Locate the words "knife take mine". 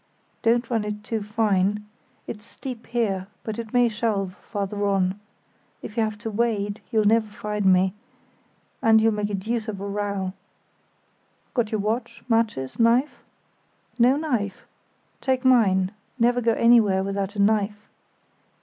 14.17-15.91